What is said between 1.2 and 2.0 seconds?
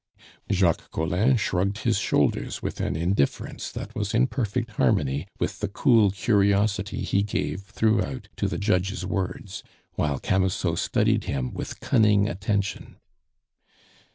shrugged his